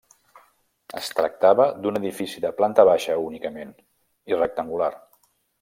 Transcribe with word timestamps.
Es 1.01 1.09
tractava 1.19 1.67
d'un 1.83 2.01
edifici 2.01 2.43
de 2.47 2.53
planta 2.63 2.89
baixa 2.91 3.21
únicament 3.29 3.77
i 4.33 4.41
rectangular. 4.43 4.93